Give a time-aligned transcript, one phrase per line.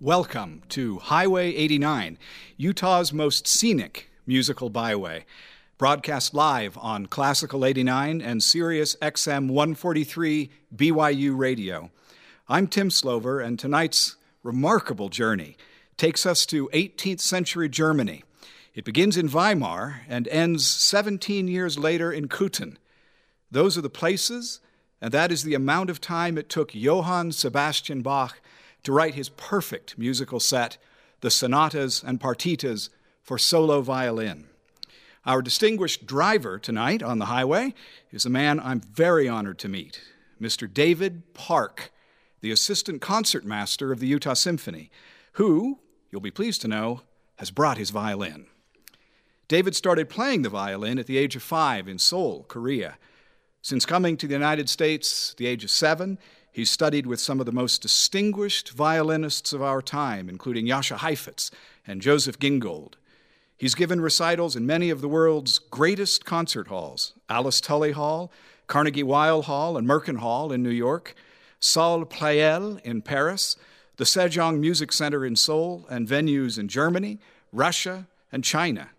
[0.00, 2.18] Welcome to Highway 89,
[2.56, 5.24] Utah's most scenic musical byway.
[5.78, 11.92] Broadcast live on Classical 89 and Sirius XM 143 BYU Radio.
[12.48, 15.56] I'm Tim Slover, and tonight's remarkable journey
[15.96, 18.24] takes us to 18th century Germany.
[18.74, 22.78] It begins in Weimar and ends 17 years later in Köthen.
[23.48, 24.58] Those are the places,
[25.00, 28.40] and that is the amount of time it took Johann Sebastian Bach
[28.84, 30.78] to write his perfect musical set,
[31.20, 32.90] the sonatas and partitas
[33.22, 34.46] for solo violin.
[35.26, 37.74] Our distinguished driver tonight on the highway
[38.12, 40.02] is a man I'm very honored to meet,
[40.40, 40.72] Mr.
[40.72, 41.90] David Park,
[42.42, 44.90] the assistant concertmaster of the Utah Symphony,
[45.32, 45.78] who,
[46.10, 47.00] you'll be pleased to know,
[47.36, 48.46] has brought his violin.
[49.48, 52.98] David started playing the violin at the age of five in Seoul, Korea.
[53.62, 56.18] Since coming to the United States at the age of seven,
[56.54, 61.50] he studied with some of the most distinguished violinists of our time, including Jascha Heifetz
[61.84, 62.94] and Joseph Gingold.
[63.56, 68.30] He's given recitals in many of the world's greatest concert halls Alice Tully Hall,
[68.68, 71.16] Carnegie Weill Hall, and Merkin Hall in New York,
[71.58, 73.56] Salle Pleyel in Paris,
[73.96, 77.18] the Sejong Music Center in Seoul, and venues in Germany,
[77.52, 78.90] Russia, and China.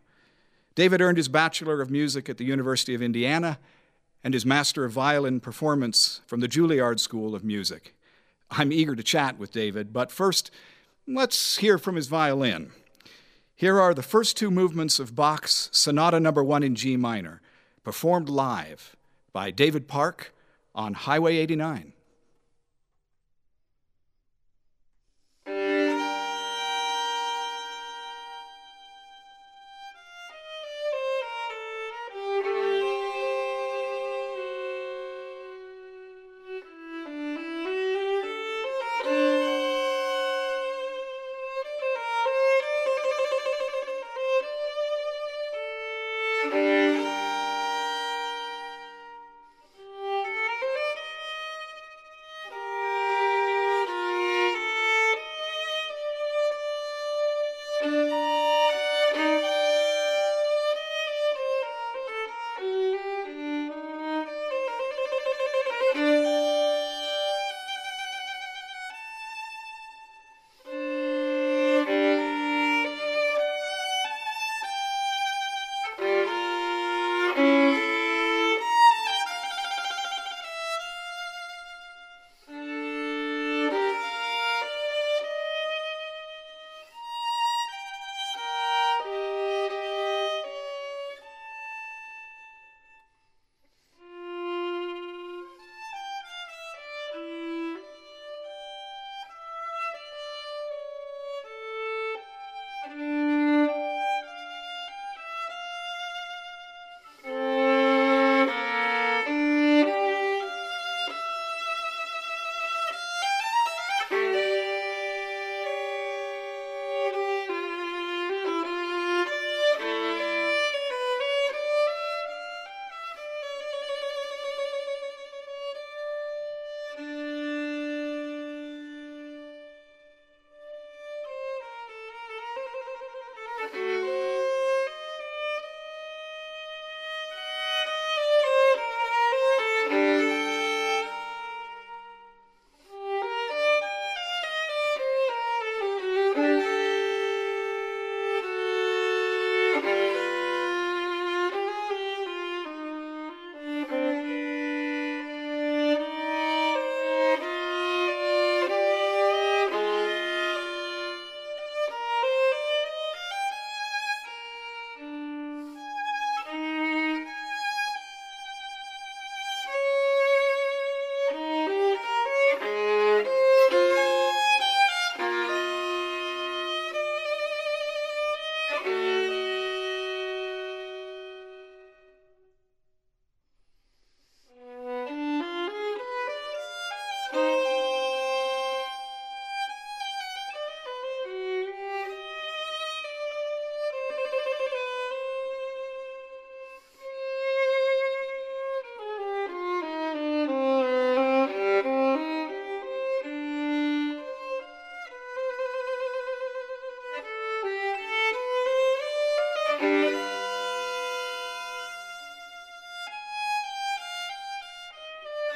[0.75, 3.59] David earned his Bachelor of Music at the University of Indiana
[4.26, 7.94] and his Master of Violin Performance from the Juilliard School of Music.
[8.50, 10.50] I'm eager to chat with David, but first,
[11.08, 12.72] let's hear from his violin.
[13.56, 16.50] Here are the first two movements of Bach's Sonata Number no.
[16.50, 17.40] 1 in G minor,
[17.84, 18.96] performed live
[19.31, 20.34] by David Park
[20.73, 21.94] on Highway 89.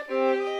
[0.09, 0.58] Música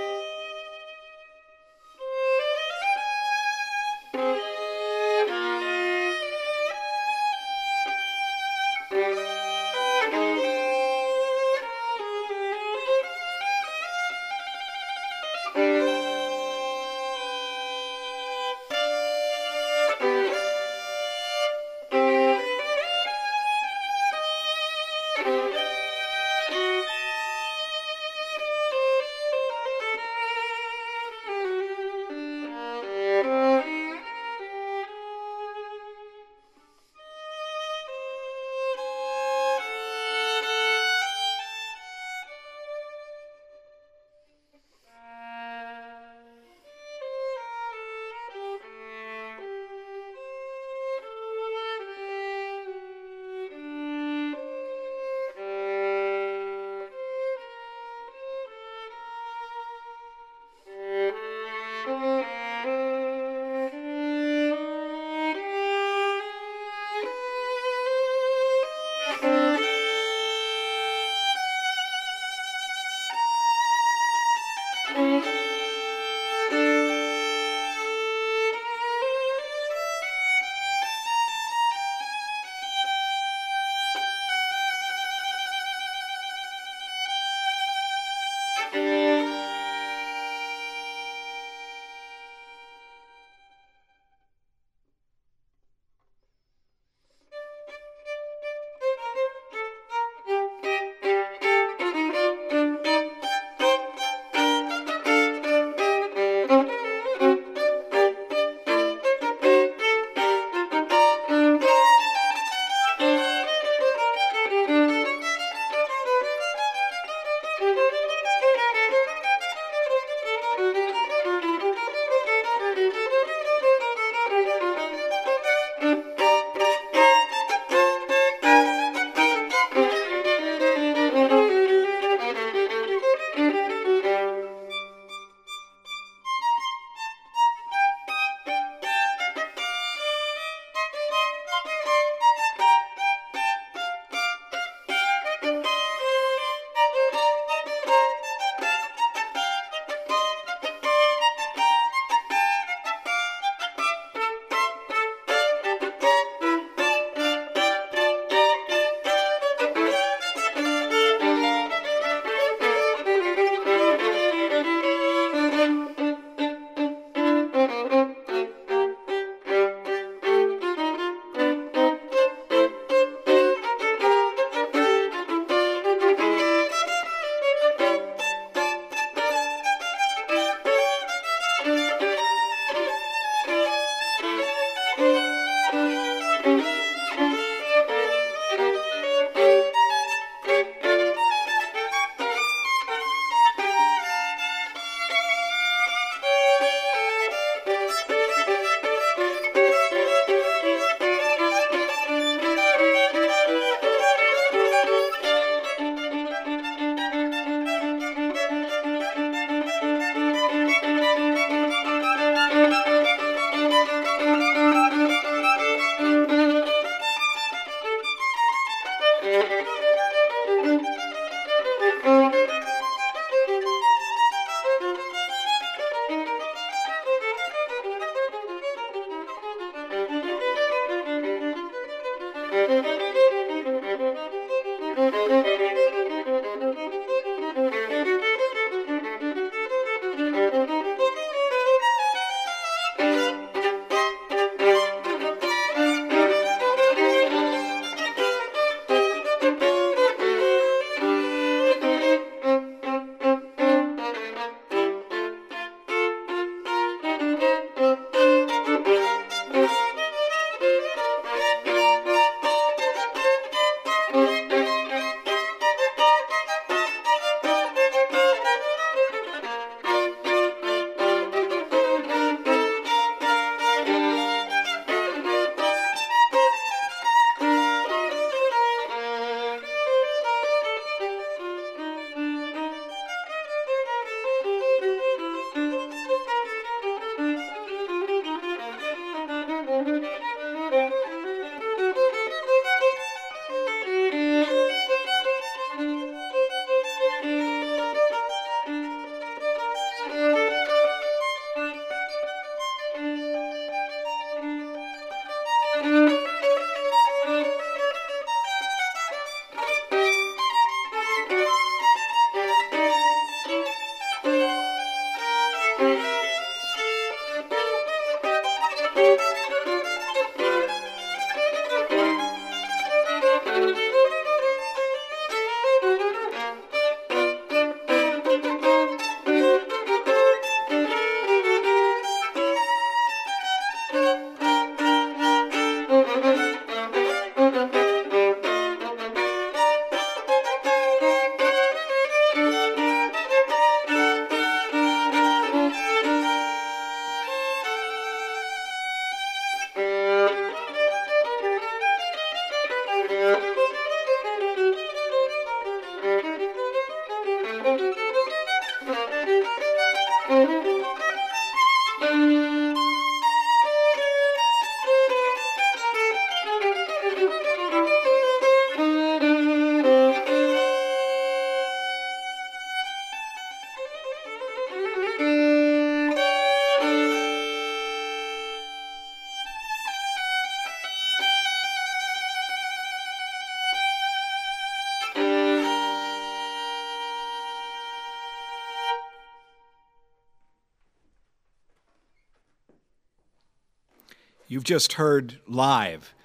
[394.51, 396.15] You've just heard live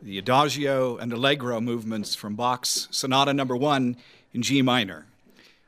[0.00, 3.96] the Adagio and Allegro movements from Bach's Sonata Number One
[4.32, 5.06] in G minor.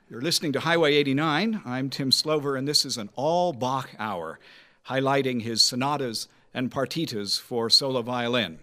[0.08, 1.62] You're listening to Highway 89.
[1.64, 4.38] I'm Tim Slover, and this is an all Bach hour,
[4.86, 8.60] highlighting his sonatas and partitas for solo violin.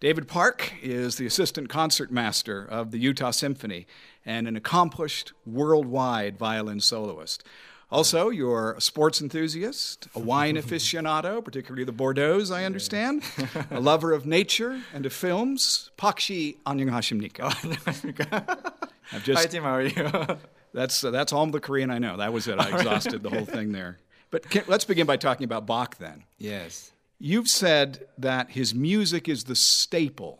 [0.00, 3.86] David Park is the assistant concertmaster of the Utah Symphony
[4.24, 7.44] and an accomplished worldwide violin soloist.
[7.91, 13.21] Also, you're a sports enthusiast, a wine aficionado, particularly the Bordeaux, I understand,
[13.69, 15.91] a lover of nature and of films.
[15.97, 17.51] Pakshi 안녕하십니까?
[19.11, 20.37] I've just, Hi, Tim, how are you?
[20.73, 22.15] that's, uh, that's all the Korean I know.
[22.15, 22.57] That was it.
[22.59, 23.97] I exhausted the whole thing there.
[24.31, 26.23] But can, let's begin by talking about Bach then.
[26.37, 26.91] Yes.
[27.19, 30.39] You've said that his music is the staple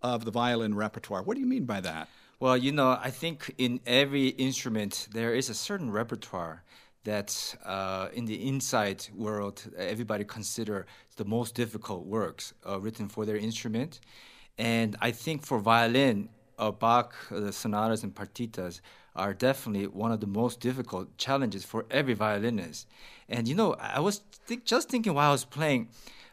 [0.00, 1.24] of the violin repertoire.
[1.24, 2.08] What do you mean by that?
[2.38, 6.62] Well, you know, I think in every instrument there is a certain repertoire
[7.07, 10.85] that uh, in the inside world, everybody consider
[11.15, 14.01] the most difficult works uh, written for their instrument.
[14.57, 18.81] And I think for violin, uh, Bach, uh, the sonatas and partitas
[19.15, 22.87] are definitely one of the most difficult challenges for every violinist.
[23.29, 25.87] And you know, I was th- just thinking while I was playing,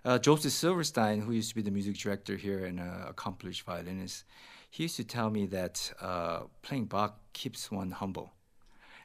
[0.05, 4.25] uh, Joseph Silverstein, who used to be the music director here and an accomplished violinist,
[4.71, 8.33] he used to tell me that uh, playing Bach keeps one humble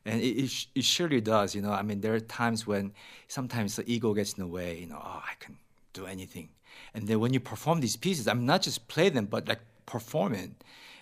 [0.09, 1.53] and it, it, it, surely does.
[1.55, 2.93] You know, I mean, there are times when
[3.27, 4.79] sometimes the ego gets in the way.
[4.79, 5.57] You know, oh, I can
[5.93, 6.49] do anything,
[6.93, 9.61] and then when you perform these pieces, I mean, not just play them, but like
[9.85, 10.51] perform it,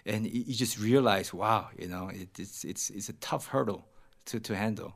[0.05, 3.85] and you just realize, wow, you know, it, it's it's it's a tough hurdle
[4.25, 4.93] to to handle.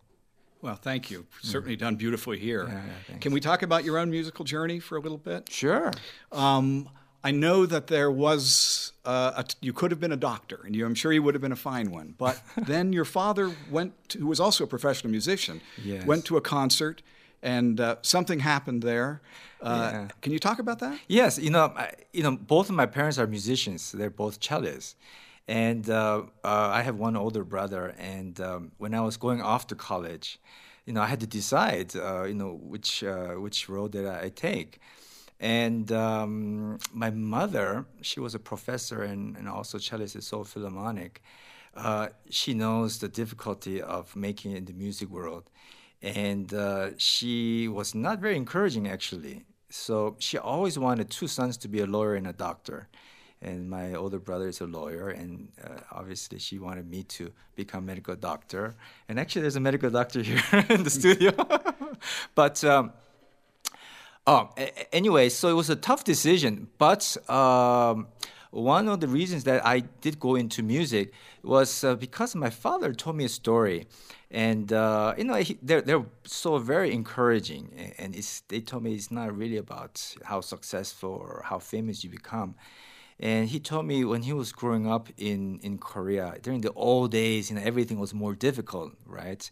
[0.61, 1.25] Well, thank you.
[1.41, 2.67] Certainly done beautifully here.
[2.67, 5.49] Yeah, yeah, Can we talk about your own musical journey for a little bit?
[5.51, 5.91] Sure.
[6.31, 6.87] Um,
[7.23, 10.95] I know that there was uh, you could have been a doctor, and you, I'm
[10.95, 12.15] sure you would have been a fine one.
[12.17, 16.05] But then your father went, to, who was also a professional musician, yes.
[16.05, 17.01] went to a concert,
[17.43, 19.21] and uh, something happened there.
[19.61, 20.07] Uh, yeah.
[20.21, 20.99] Can you talk about that?
[21.07, 23.91] Yes, you know, I, you know, both of my parents are musicians.
[23.91, 24.95] They're both cellists,
[25.47, 27.95] and uh, uh, I have one older brother.
[27.99, 30.39] And um, when I was going off to college,
[30.85, 33.03] you know, I had to decide, uh, you know, which
[33.35, 34.79] which road that I take
[35.41, 41.23] And um, my mother, she was a professor and, and also cellist at Seoul Philharmonic.
[41.75, 45.49] Uh, she knows the difficulty of making it in the music world.
[46.03, 49.45] And uh, she was not very encouraging, actually.
[49.71, 52.87] So she always wanted two sons to be a lawyer and a doctor.
[53.41, 57.85] And my older brother is a lawyer, and uh, obviously she wanted me to become
[57.85, 58.75] a medical doctor.
[59.09, 61.31] And actually, there's a medical doctor here in the studio.
[62.35, 62.93] but um,
[64.31, 64.49] oh,
[64.93, 66.67] anyway, so it was a tough decision.
[66.77, 68.07] But um,
[68.51, 71.11] one of the reasons that I did go into music
[71.43, 73.87] was uh, because my father told me a story,
[74.29, 78.13] and uh, you know he, they're they're so very encouraging, and
[78.47, 82.55] they told me it's not really about how successful or how famous you become.
[83.23, 87.11] And he told me when he was growing up in, in Korea, during the old
[87.11, 89.43] days, you know, everything was more difficult, right?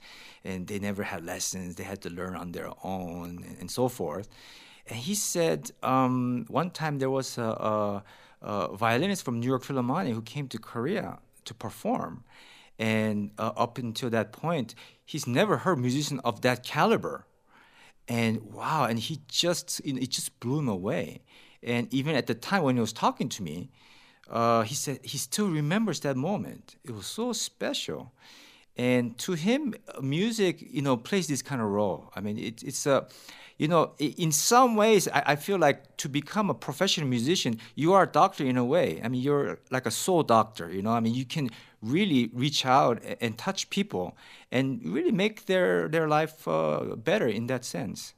[0.43, 3.87] And they never had lessons; they had to learn on their own, and, and so
[3.87, 4.27] forth.
[4.91, 8.03] He said um, one time there was a, a
[8.41, 12.23] uh, violinist from New York Philharmonic who came to Korea to perform.
[12.77, 14.73] And uh, up until that point,
[15.05, 17.25] he's never heard musician of that caliber.
[18.07, 21.21] And wow, and he just, it just blew him away.
[21.61, 23.69] And even at the time when he was talking to me,
[24.29, 26.75] uh, he said he still remembers that moment.
[26.83, 28.13] It was so special.
[28.79, 32.09] And to him, music, you know, plays this kind of role.
[32.15, 33.07] I mean, it, it's a,
[33.57, 37.91] you know, in some ways, I, I, feel like to become a professional musician, you
[37.91, 39.01] are a doctor in a way.
[39.03, 40.91] I mean, you're like a soul doctor, you know.
[40.91, 41.49] I mean, you can
[41.81, 44.15] really reach out and touch people
[44.49, 48.13] and really make their, their life uh, better in that sense.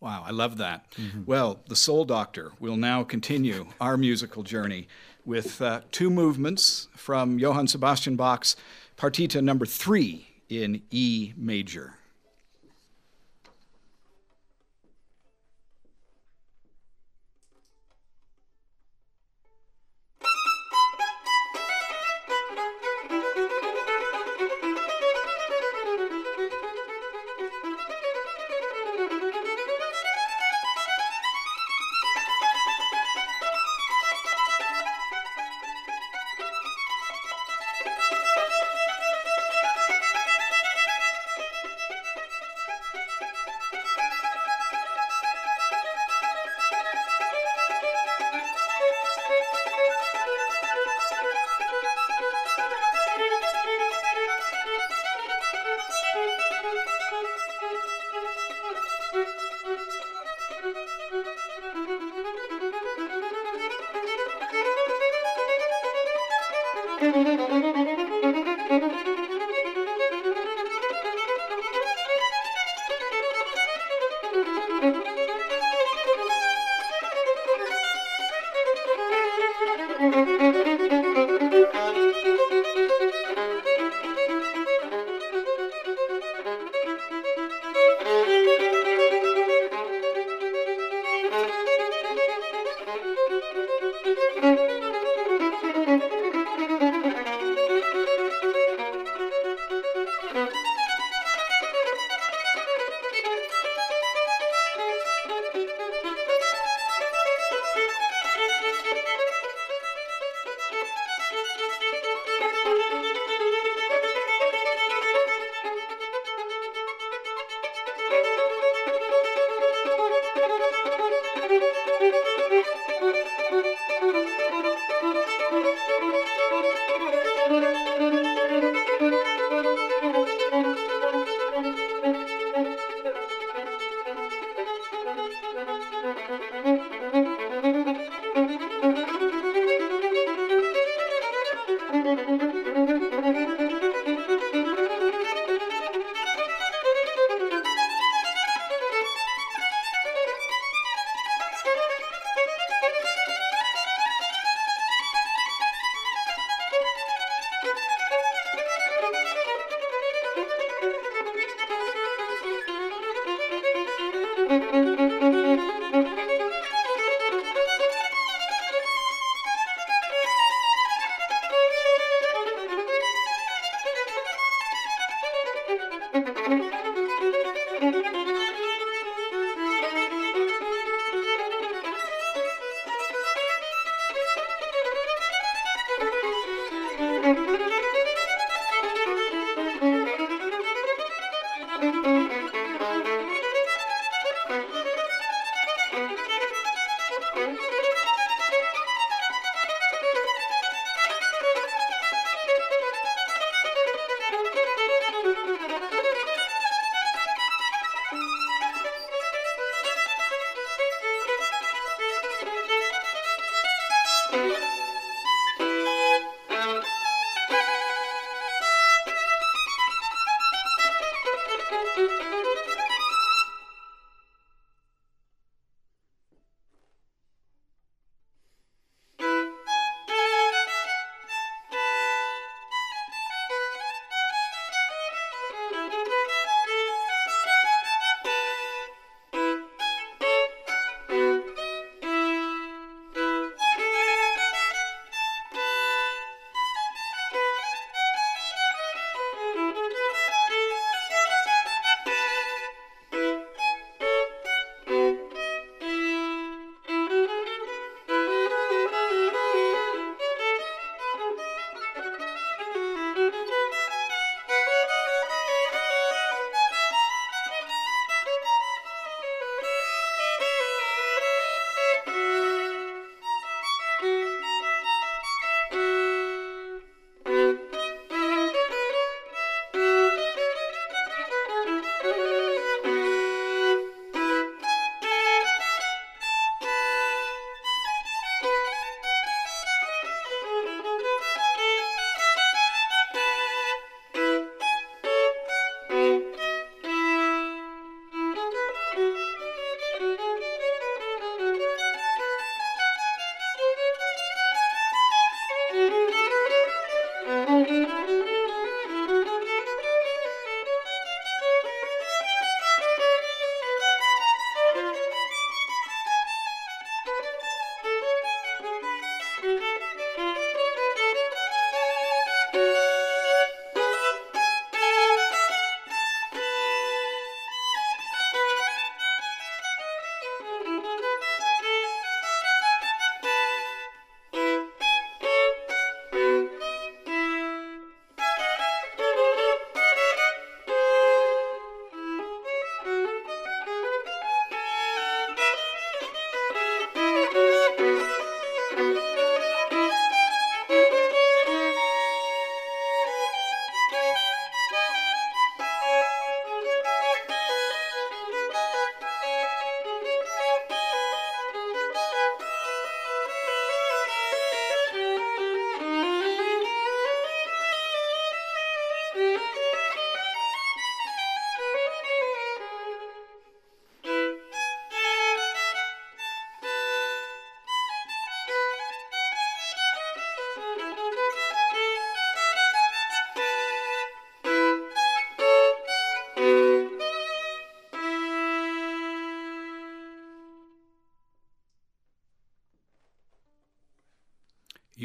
[0.00, 0.90] Wow, I love that.
[0.96, 1.26] Mm-hmm.
[1.26, 4.88] Well, the Soul Doctor will now continue our musical journey
[5.24, 8.56] with uh, two movements from Johann Sebastian Bach's
[9.00, 11.99] Partita number three in E major.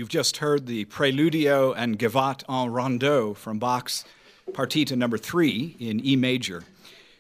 [0.06, 4.06] You've just heard the Preludio and Gavotte en Rondeau from Bach's
[4.52, 6.64] Partita number three in E major.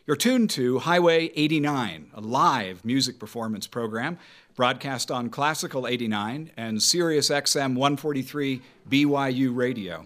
[0.06, 4.19] You're tuned to Highway 89, a live music performance program
[4.56, 10.06] broadcast on Classical 89 and Sirius XM 143 BYU radio.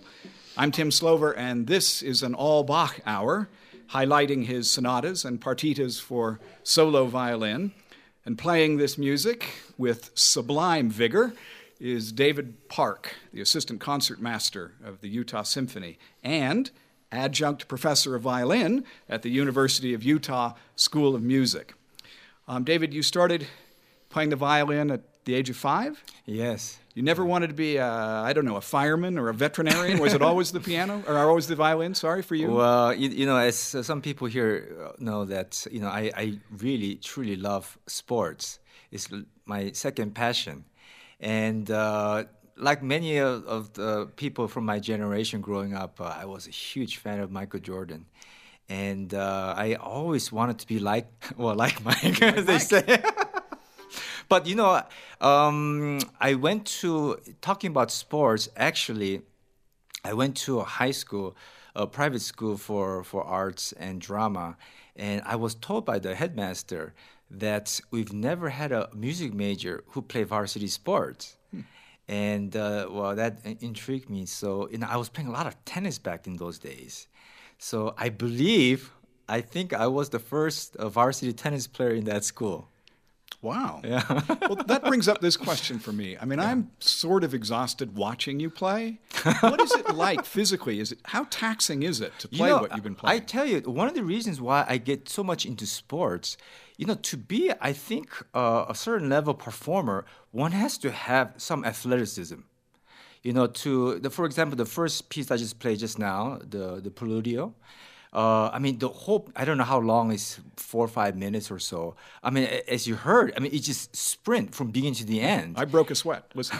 [0.55, 3.49] I'm Tim Slover, and this is an all Bach hour,
[3.89, 7.73] highlighting his sonatas and partitas for solo violin.
[8.25, 11.33] And playing this music with sublime vigor
[11.79, 16.71] is David Park, the assistant concertmaster of the Utah Symphony, and
[17.11, 21.73] adjunct professor of violin at the University of Utah School of Music.
[22.47, 23.47] Um, David, you started
[24.09, 26.03] playing the violin at the age of five?
[26.25, 26.79] Yes.
[26.95, 29.99] You never wanted to be, a, I don't know, a fireman or a veterinarian?
[29.99, 31.93] Was it always the piano or always the violin?
[31.93, 32.51] Sorry for you.
[32.51, 36.39] Well, you, you know, as uh, some people here know that, you know, I, I
[36.57, 38.59] really, truly love sports.
[38.91, 39.07] It's
[39.45, 40.65] my second passion.
[41.19, 46.25] And uh, like many of, of, the people from my generation growing up, uh, I
[46.25, 48.05] was a huge fan of Michael Jordan.
[48.69, 53.03] And uh, I always wanted to be like, well, like Mike, as they say.
[54.29, 54.81] but you know,
[55.19, 58.47] um, I went to talking about sports.
[58.55, 59.23] Actually,
[60.03, 61.35] I went to a high school,
[61.75, 64.55] a private school for for arts and drama,
[64.95, 66.93] and I was told by the headmaster
[67.31, 71.37] that we've never had a music major who played varsity sports.
[71.51, 71.61] Hmm.
[72.07, 74.25] And uh, well, that intrigued me.
[74.25, 77.07] So, you know, I was playing a lot of tennis back in those days.
[77.57, 78.91] So I believe,
[79.27, 82.69] I think I was the first uh, varsity tennis player in that school.
[83.41, 83.81] Wow.
[83.83, 84.03] Yeah.
[84.41, 86.17] well, that brings up this question for me.
[86.19, 86.49] I mean, yeah.
[86.49, 88.99] I'm sort of exhausted watching you play.
[89.39, 90.79] what is it like physically?
[90.79, 93.21] Is it how taxing is it to play you know, what you've been playing?
[93.21, 96.35] I tell you, one of the reasons why I get so much into sports,
[96.79, 101.33] you know, to be, I think, uh, a certain level performer, one has to have
[101.35, 102.39] some athleticism.
[103.21, 106.79] You know, to the, for example, the first piece I just played just now, the
[106.79, 107.51] the Preludio.
[108.13, 111.51] Uh, I mean, the whole, I don't know how long is four or five minutes
[111.51, 111.95] or so.
[112.23, 115.57] I mean, as you heard, I mean, it just sprint from beginning to the end.
[115.57, 116.23] I broke a sweat.
[116.33, 116.57] Listen.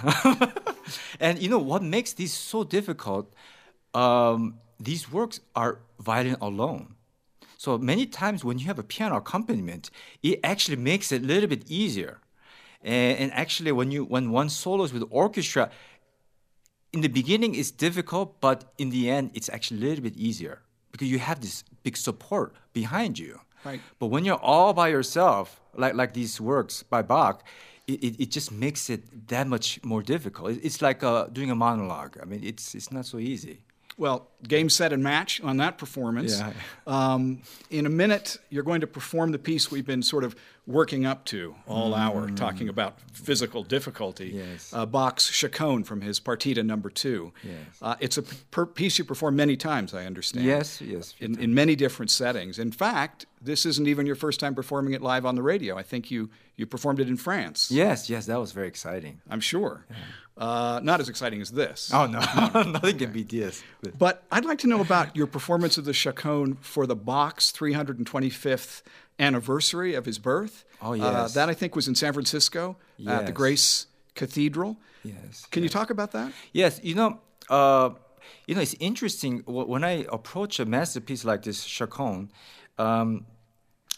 [1.22, 3.34] and you know what makes this so difficult?
[3.94, 6.99] Um, these works are violin alone.
[7.60, 9.92] So many times when you have a piano accompaniment,
[10.24, 12.22] it actually makes it a little bit easier.
[12.82, 15.70] And, and actually, when you when one solos with orchestra,
[16.94, 20.62] in the beginning it's difficult, but in the end it's actually a little bit easier
[20.94, 23.42] because you have this big support behind you.
[23.66, 23.82] Right.
[24.00, 27.44] But when you're all by yourself, like like these works by Bach,
[27.88, 30.58] it, it, it just makes it that much more difficult.
[30.64, 32.18] It's like uh, doing a monologue.
[32.22, 33.66] I mean, it's it's not so easy.
[34.00, 36.40] Well, game, set, and match on that performance.
[36.40, 36.54] Yeah.
[36.88, 41.06] Um, in a minute, you're going to perform the piece we've been sort of working
[41.06, 41.98] up to all mm.
[41.98, 44.32] hour, talking about physical difficulty.
[44.36, 44.72] Yes.
[44.74, 47.34] Uh, Bach's Chaconne from his Partita Number Two.
[47.44, 47.54] Yes.
[47.82, 50.46] Uh, it's a per- piece you perform many times, I understand.
[50.46, 51.14] Yes, yes.
[51.20, 52.58] In, in many different settings.
[52.58, 55.78] In fact, this isn't even your first time performing it live on the radio.
[55.78, 57.70] I think you you performed it in France.
[57.70, 59.22] Yes, yes, that was very exciting.
[59.30, 59.86] I'm sure.
[59.90, 59.96] Yeah.
[60.40, 61.92] Uh, not as exciting as this.
[61.94, 62.20] Oh no,
[62.72, 63.62] nothing can beat this.
[63.98, 64.24] But.
[64.32, 68.84] I'd like to know about your performance of the Chaconne for the Bach's 325th
[69.20, 70.64] anniversary of his birth.
[70.82, 73.20] Oh yes, uh, that I think was in San Francisco yes.
[73.20, 74.78] at the Grace Cathedral.
[75.04, 75.46] Yes.
[75.52, 75.70] Can yes.
[75.70, 76.32] you talk about that?
[76.54, 76.80] Yes.
[76.84, 77.20] You know.
[77.50, 77.92] Uh,
[78.46, 82.32] you know, it's interesting when I approach a masterpiece like this Chaconne.
[82.78, 83.26] Um,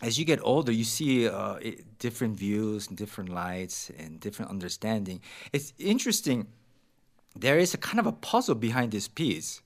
[0.02, 1.60] as you get older, you see uh,
[2.00, 5.22] different views and different lights and different understanding.
[5.54, 6.48] It's interesting.
[7.36, 9.62] There is a kind of a puzzle behind this piece,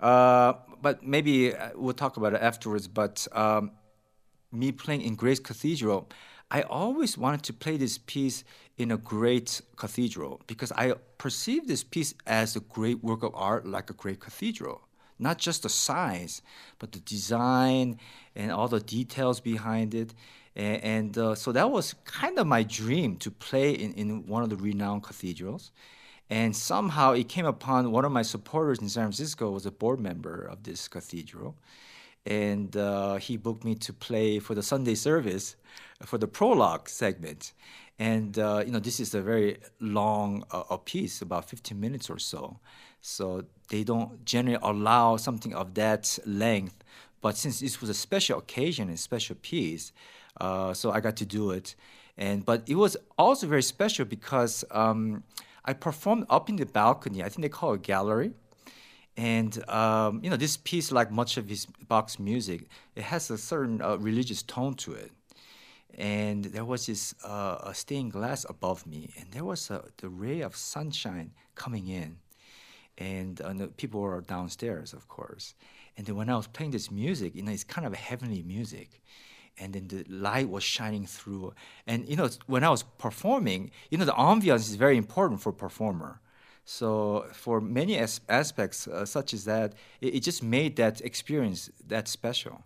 [0.00, 2.86] uh, but maybe uh, we'll talk about it afterwards.
[2.86, 3.72] But um,
[4.52, 6.08] me playing in Grace Cathedral,
[6.50, 8.44] I always wanted to play this piece
[8.76, 13.66] in a great cathedral because I perceive this piece as a great work of art,
[13.66, 14.87] like a great cathedral
[15.18, 16.42] not just the size,
[16.78, 17.98] but the design
[18.34, 20.14] and all the details behind it.
[20.54, 24.42] And, and uh, so that was kind of my dream to play in, in one
[24.42, 25.70] of the renowned cathedrals.
[26.30, 29.98] And somehow it came upon one of my supporters in San Francisco was a board
[29.98, 31.56] member of this cathedral.
[32.26, 35.56] And uh, he booked me to play for the Sunday service
[36.04, 37.52] for the prologue segment.
[37.98, 42.08] And uh, you know, this is a very long uh, a piece, about 15 minutes
[42.10, 42.58] or so.
[43.00, 46.84] So they don't generally allow something of that length.
[47.20, 49.92] But since this was a special occasion and special piece,
[50.40, 51.74] uh, so I got to do it.
[52.16, 55.22] And but it was also very special because um,
[55.64, 57.22] I performed up in the balcony.
[57.22, 58.32] I think they call it gallery.
[59.16, 63.38] And um, you know, this piece, like much of his Bach's music, it has a
[63.38, 65.10] certain uh, religious tone to it.
[65.96, 70.42] And there was this uh, stained glass above me, and there was a, the ray
[70.42, 72.18] of sunshine coming in
[72.98, 75.54] and uh, people were downstairs, of course.
[75.96, 79.02] And then when I was playing this music, you know, it's kind of heavenly music,
[79.58, 81.54] and then the light was shining through.
[81.86, 85.50] And you know, when I was performing, you know, the ambiance is very important for
[85.50, 86.20] a performer.
[86.64, 91.70] So for many as- aspects, uh, such as that, it, it just made that experience
[91.86, 92.62] that special.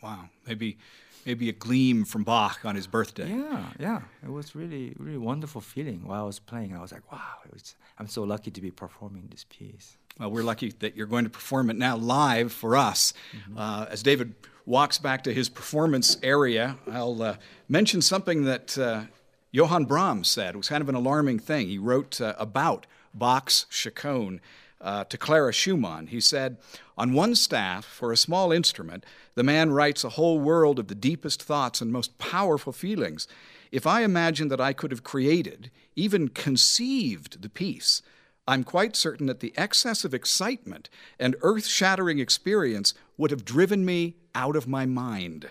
[0.00, 0.78] Wow, maybe
[1.24, 3.28] maybe a gleam from Bach on his birthday.
[3.28, 4.00] Yeah, yeah.
[4.22, 6.76] It was really, really wonderful feeling while I was playing.
[6.76, 7.20] I was like, wow,
[7.52, 9.96] was, I'm so lucky to be performing this piece.
[10.18, 13.14] Well, we're lucky that you're going to perform it now live for us.
[13.36, 13.58] Mm-hmm.
[13.58, 14.34] Uh, as David
[14.66, 17.36] walks back to his performance area, I'll uh,
[17.68, 19.04] mention something that uh,
[19.50, 20.54] Johann Brahms said.
[20.54, 21.68] It was kind of an alarming thing.
[21.68, 24.40] He wrote uh, about Bach's Chaconne
[24.82, 26.08] uh, to Clara Schumann.
[26.08, 26.58] He said,
[26.98, 30.94] On one staff, for a small instrument, the man writes a whole world of the
[30.94, 33.28] deepest thoughts and most powerful feelings.
[33.70, 38.02] If I imagine that I could have created, even conceived the piece,
[38.46, 43.84] I'm quite certain that the excess of excitement and earth shattering experience would have driven
[43.84, 45.50] me out of my mind.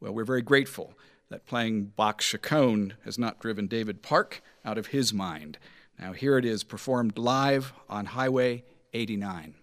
[0.00, 0.94] Well, we're very grateful
[1.28, 5.58] that playing Bach's Chaconne has not driven David Park out of his mind.
[5.98, 9.54] Now, here it is performed live on Highway 89.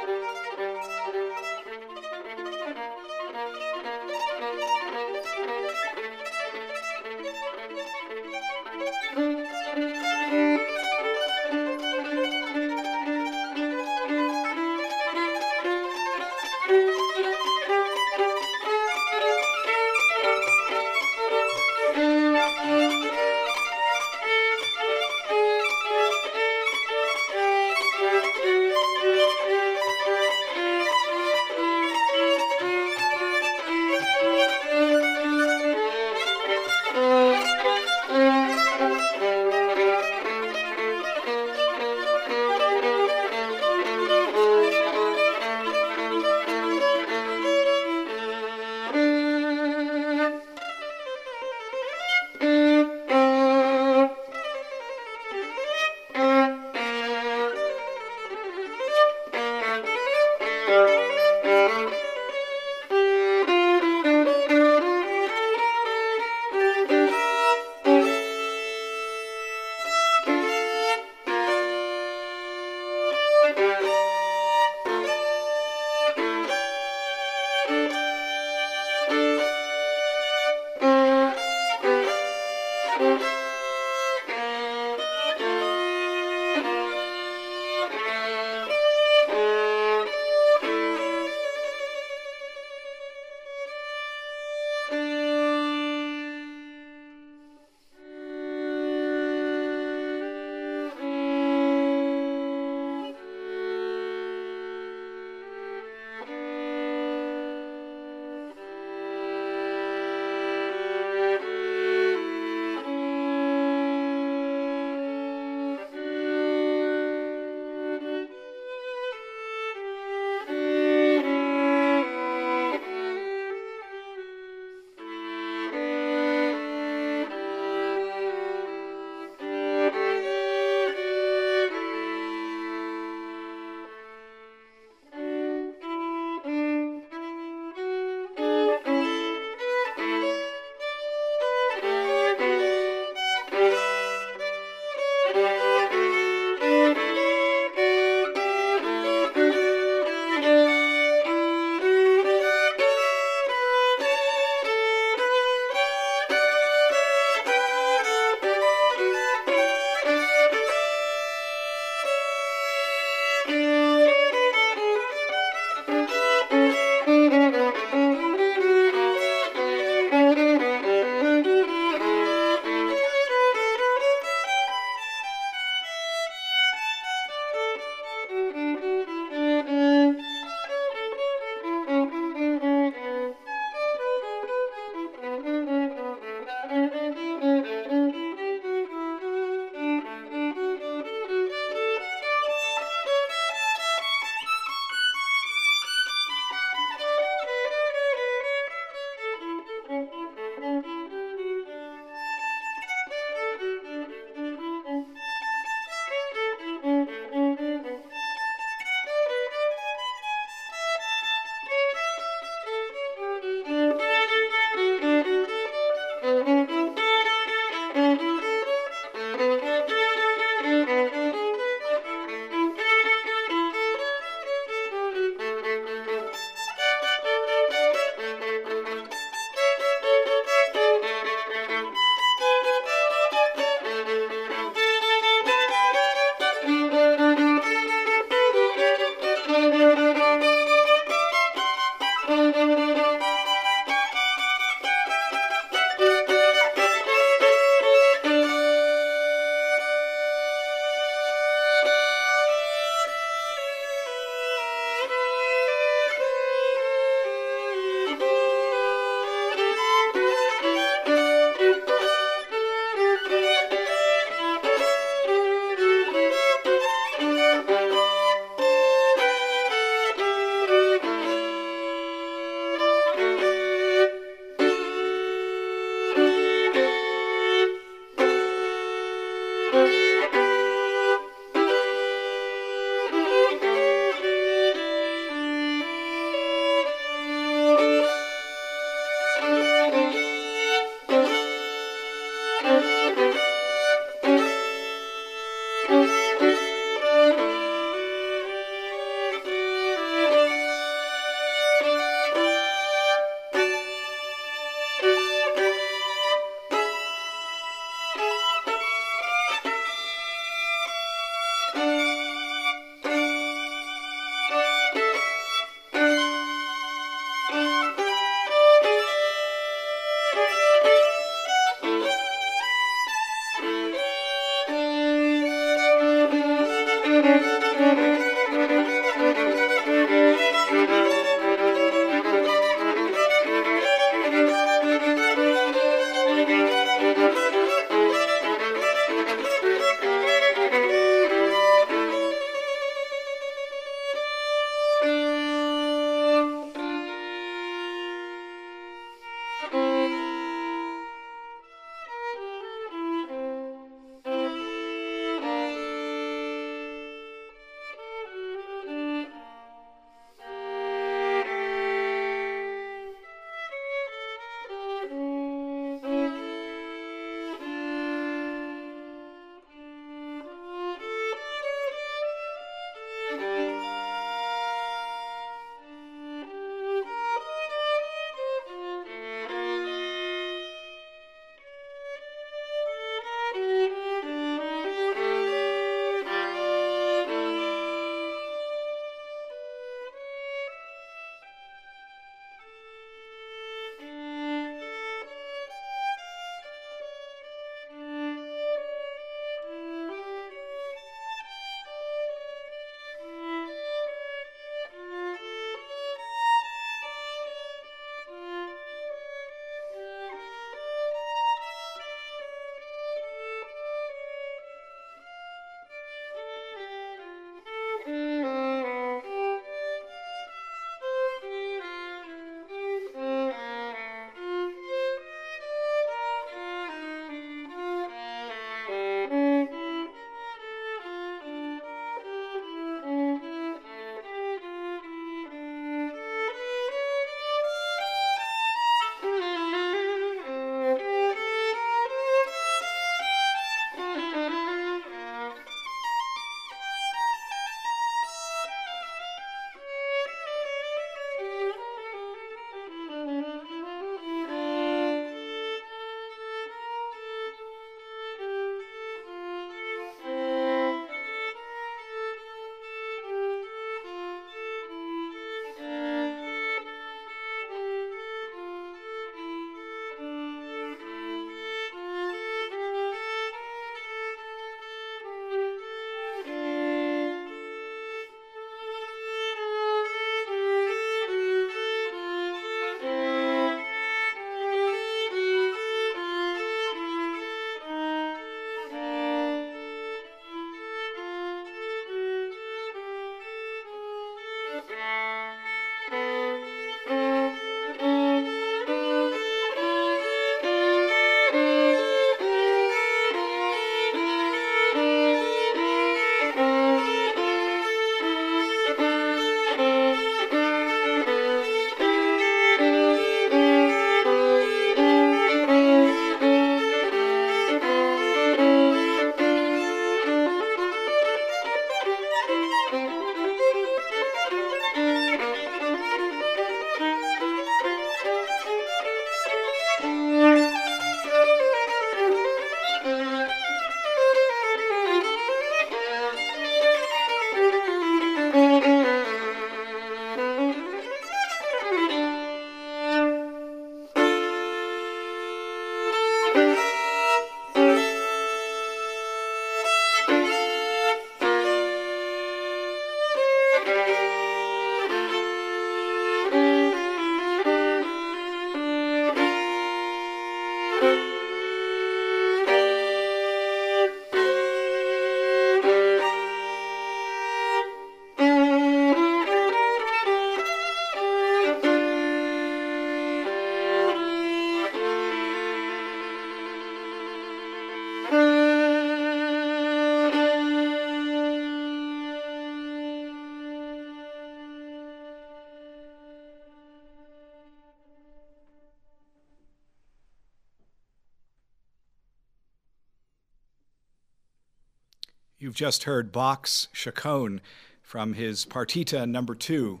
[595.70, 597.60] You've just heard Bach's Chaconne
[598.02, 600.00] from his Partita number two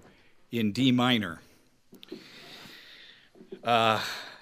[0.50, 1.42] in D minor.
[3.62, 4.00] Uh,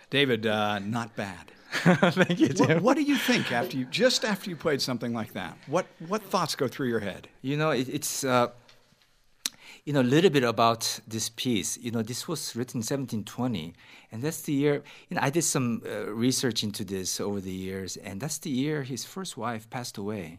[0.09, 1.53] David, uh, not bad.
[1.71, 2.67] Thank you, Tim.
[2.69, 5.59] What, what, do you think after you just after you played something like that?
[5.67, 7.29] What what thoughts go through your head?
[7.43, 8.47] You know, it, it's uh,
[9.85, 11.77] you know a little bit about this piece.
[11.77, 13.75] You know, this was written in 1720,
[14.13, 14.83] and that's the year.
[15.11, 18.49] You know, I did some uh, research into this over the years, and that's the
[18.49, 20.39] year his first wife passed away.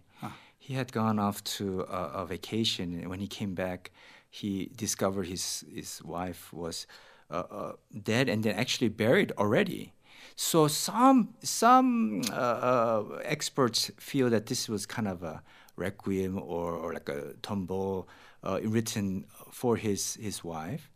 [0.59, 3.91] He had gone off to a, a vacation, and when he came back,
[4.29, 6.85] he discovered his his wife was
[7.31, 9.93] uh, uh, dead and then actually buried already.
[10.35, 15.41] So some some uh, uh, experts feel that this was kind of a
[15.75, 18.05] requiem or, or like a tombeau
[18.43, 20.89] uh, written for his his wife.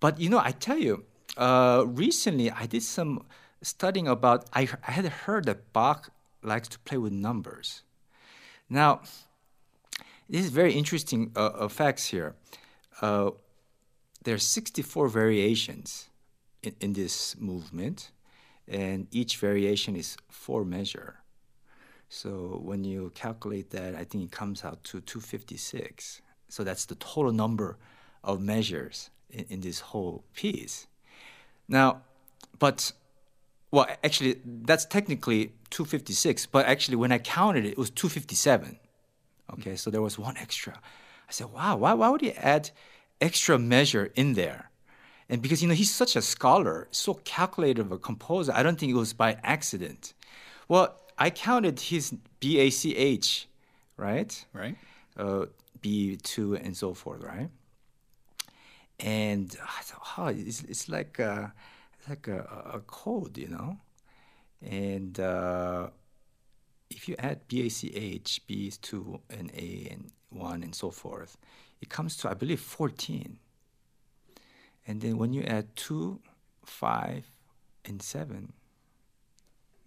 [0.00, 1.04] But you know, I tell you,
[1.36, 3.26] uh, recently I did some
[3.62, 4.46] studying about.
[4.52, 6.10] I, I had heard that Bach
[6.42, 7.82] likes to play with numbers.
[8.70, 9.00] Now,
[10.28, 12.34] this is very interesting uh, facts here.
[13.00, 13.30] Uh,
[14.24, 16.08] there are 64 variations
[16.62, 18.10] in, in this movement,
[18.66, 21.20] and each variation is four measure.
[22.08, 26.22] So when you calculate that, I think it comes out to 256.
[26.48, 27.78] So that's the total number
[28.24, 30.86] of measures in, in this whole piece.
[31.68, 32.02] Now,
[32.58, 32.92] but
[33.70, 38.78] well, actually, that's technically 256, but actually, when I counted it, it was 257.
[39.54, 40.74] Okay, so there was one extra.
[40.74, 42.70] I said, wow, why, why would he add
[43.20, 44.70] extra measure in there.
[45.28, 48.90] And because you know he's such a scholar, so calculated a composer, I don't think
[48.90, 50.14] it was by accident.
[50.68, 53.46] Well, I counted his B A C H,
[53.96, 54.44] right?
[54.52, 54.76] Right.
[55.16, 55.46] Uh,
[55.80, 57.50] B two and so forth, right?
[59.00, 61.52] And I thought, oh, it's, it's like a,
[62.08, 63.78] like a, a code, you know.
[64.62, 65.88] And uh,
[66.90, 70.74] if you add B A C H, B is two and A and one and
[70.74, 71.36] so forth,
[71.80, 73.38] it comes to, I believe, 14.
[74.86, 76.18] And then when you add 2,
[76.64, 77.24] 5,
[77.84, 78.52] and 7,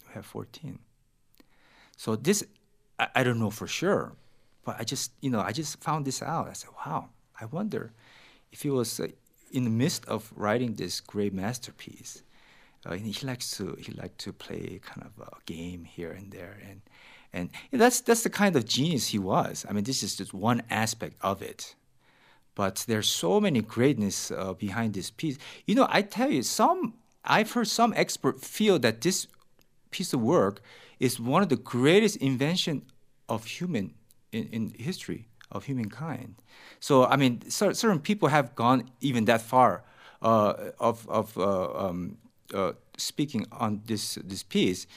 [0.03, 0.79] you have 14.
[1.97, 2.43] So this,
[2.99, 4.13] I, I don't know for sure,
[4.63, 6.47] but I just, you know, I just found this out.
[6.47, 7.09] I said, wow,
[7.39, 7.93] I wonder
[8.51, 9.07] if he was uh,
[9.51, 12.23] in the midst of writing this great masterpiece.
[12.85, 16.57] Uh, he likes to he liked to play kind of a game here and there,
[16.67, 16.81] and
[17.33, 19.65] and that's that's the kind of genius he was.
[19.69, 21.75] I mean, this is just one aspect of it
[22.55, 25.37] but there's so many greatness uh, behind this piece.
[25.65, 29.27] You know, I tell you, some I've heard some expert feel that this
[29.91, 30.61] piece of work
[30.99, 32.83] is one of the greatest invention
[33.29, 33.93] of human
[34.31, 36.35] in, in history of humankind.
[36.79, 39.83] So I mean, certain people have gone even that far
[40.21, 42.17] uh, of of uh, um,
[42.53, 44.87] uh, speaking on this this piece.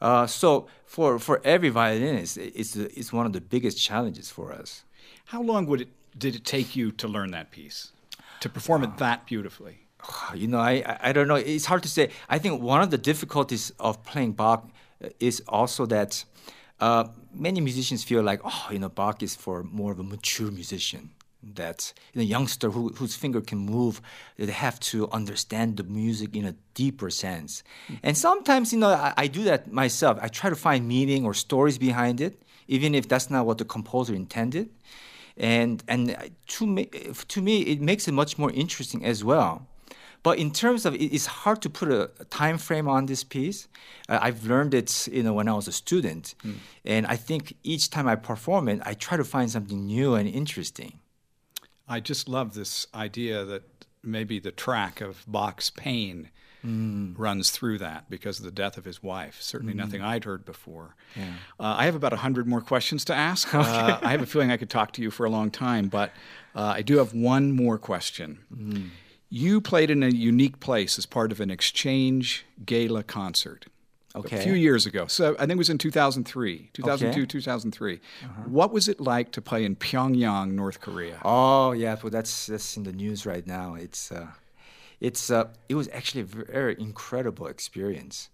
[0.00, 4.84] Uh, so for for every violinist, it's it's one of the biggest challenges for us.
[5.26, 7.92] How long would it did it take you to learn that piece,
[8.40, 9.78] to perform it that beautifully?
[10.34, 11.36] You know, I, I don't know.
[11.36, 12.10] It's hard to say.
[12.28, 14.68] I think one of the difficulties of playing Bach
[15.02, 16.24] uh, is also that
[16.80, 20.50] uh, many musicians feel like, oh, you know, Bach is for more of a mature
[20.50, 21.10] musician.
[21.54, 24.00] That know, youngster who, whose finger can move,
[24.38, 27.62] they have to understand the music in a deeper sense.
[27.62, 27.94] Mm-hmm.
[28.02, 30.18] And sometimes, you know, I, I do that myself.
[30.22, 33.64] I try to find meaning or stories behind it, even if that's not what the
[33.64, 34.70] composer intended
[35.36, 36.16] and and
[36.46, 36.86] to me,
[37.28, 39.66] to me it makes it much more interesting as well.
[40.22, 43.68] But in terms of it's hard to put a time frame on this piece.
[44.08, 46.56] Uh, I've learned it, you know, when I was a student, mm.
[46.84, 50.26] and I think each time I perform it, I try to find something new and
[50.28, 50.98] interesting.
[51.88, 53.62] I just love this idea that
[54.02, 56.30] maybe the track of Bach's pain
[56.64, 57.14] mm.
[57.16, 59.40] runs through that because of the death of his wife.
[59.40, 59.78] Certainly mm.
[59.78, 60.96] nothing I'd heard before.
[61.14, 61.32] Yeah.
[61.60, 63.48] Uh, I have about 100 more questions to ask.
[63.54, 63.70] Okay.
[63.70, 66.10] Uh, I have a feeling I could talk to you for a long time, but
[66.54, 68.40] uh, I do have one more question.
[68.54, 68.88] Mm.
[69.30, 73.66] You played in a unique place as part of an exchange gala concert.
[74.16, 74.38] Okay.
[74.38, 75.06] A few years ago.
[75.08, 77.26] So I think it was in 2003, 2002, okay.
[77.26, 77.94] 2003.
[77.94, 78.42] Uh-huh.
[78.46, 81.18] What was it like to play in Pyongyang, North Korea?
[81.24, 83.74] Oh, yeah, well that's that's in the news right now.
[83.74, 84.28] It's uh,
[85.00, 88.30] it's uh, it was actually a very incredible experience.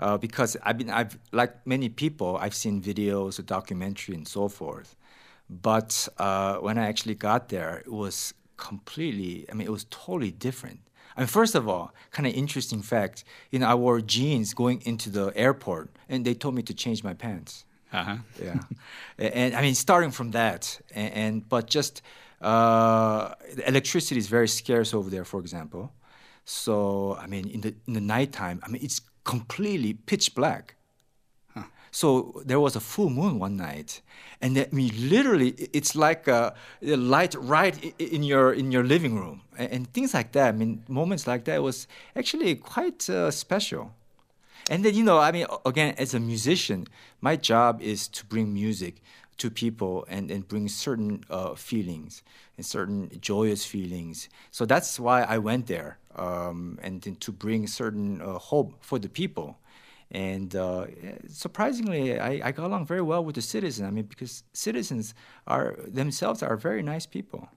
[0.00, 4.48] Uh, because I've been, I've like many people, I've seen videos, a documentary, and so
[4.48, 4.96] forth.
[5.48, 9.46] But uh, when I actually got there, it was completely.
[9.48, 10.80] I mean, it was totally different.
[11.20, 13.24] Mean, first of all, kind of interesting fact.
[13.50, 17.04] You know, I wore jeans going into the airport, and they told me to change
[17.04, 17.64] my pants.
[17.92, 18.16] Uh-huh.
[18.42, 18.60] Yeah,
[19.18, 22.00] and, and, I mean, starting from that, and, and but just
[22.40, 23.34] uh,
[23.66, 25.92] electricity is very scarce over there, for example.
[26.44, 30.74] So I mean, in the in the nighttime, I mean, it's completely pitch black.
[31.94, 34.00] So there was a full moon one night,
[34.40, 39.42] and mean, literally, it's like a, a light right in your in your living room,
[39.58, 40.48] and, and, things like that.
[40.48, 41.86] I mean, moments like that was
[42.16, 43.92] actually quite uh, special.
[44.70, 46.88] And then you know, I mean, again, as a musician,
[47.20, 49.02] my job is to bring music
[49.36, 52.22] to people and, and bring certain uh, feelings
[52.56, 54.28] and certain joyous feelings.
[54.50, 59.08] So that's why I went there um, and to bring certain uh, hope for the
[59.08, 59.58] people.
[60.12, 60.86] And uh,
[61.28, 63.88] surprisingly, I, I got along very well with the citizens.
[63.88, 65.14] I mean, because citizens
[65.46, 67.48] are themselves are very nice people.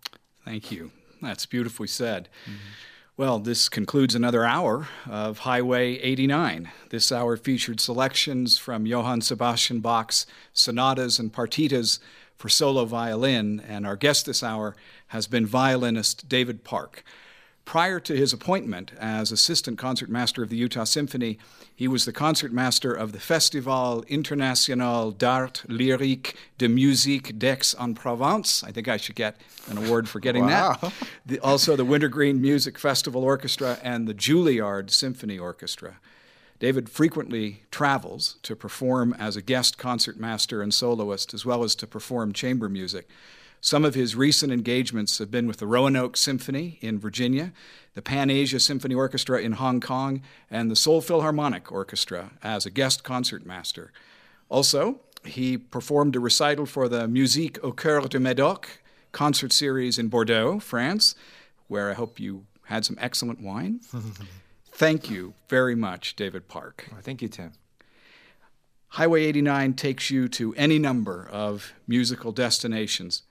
[0.46, 0.92] Thank you.
[1.22, 2.30] That's beautifully said.
[2.46, 2.58] Mm-hmm.
[3.18, 6.70] Well, this concludes another hour of Highway 89.
[6.90, 12.00] This hour featured selections from Johann Sebastian Bach's sonatas and partitas
[12.36, 14.76] for solo violin, and our guest this hour
[15.08, 17.04] has been violinist David Park.
[17.66, 21.40] Prior to his appointment as assistant concertmaster of the Utah Symphony,
[21.76, 28.64] he was the concertmaster of the Festival International d'Art Lyrique de Musique d'Aix-en-Provence.
[28.64, 30.78] I think I should get an award for getting wow.
[30.80, 30.94] that.
[31.26, 35.98] The, also, the Wintergreen Music Festival Orchestra and the Juilliard Symphony Orchestra.
[36.60, 41.88] David frequently travels to perform as a guest concertmaster and soloist, as well as to
[41.88, 43.10] perform chamber music.
[43.66, 47.52] Some of his recent engagements have been with the Roanoke Symphony in Virginia,
[47.96, 52.70] the Pan Asia Symphony Orchestra in Hong Kong, and the Seoul Philharmonic Orchestra as a
[52.70, 53.92] guest concertmaster.
[54.50, 58.66] Also, he performed a recital for the Musique au Cœur de Médoc
[59.12, 61.16] concert series in Bordeaux, France,
[61.68, 63.80] where I hope you had some excellent wine.
[64.74, 66.88] Thank you very much, David Park.
[66.92, 67.54] Well, thank you, Tim.
[68.90, 73.24] Highway 89 takes you to any number of musical destinations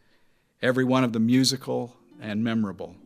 [0.64, 2.96] every one of them musical and memorable.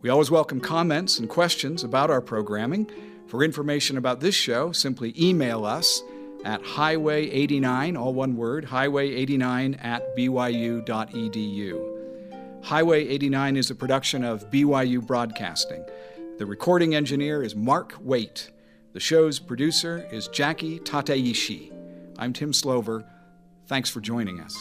[0.00, 2.90] We always welcome comments and questions about our programming.
[3.26, 6.02] For information about this show, simply email us
[6.42, 11.86] at highway89, all one word, highway89 at byu.edu.
[12.62, 15.84] Highway 89 is a production of BYU Broadcasting.
[16.38, 18.50] The recording engineer is Mark Waite.
[18.94, 21.72] The show's producer is Jackie Tateishi.
[22.18, 23.04] I'm Tim Slover.
[23.66, 24.56] Thanks for joining us.